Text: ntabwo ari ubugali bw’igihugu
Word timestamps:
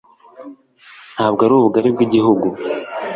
ntabwo 1.13 1.41
ari 1.45 1.53
ubugali 1.57 1.89
bw’igihugu 1.95 2.47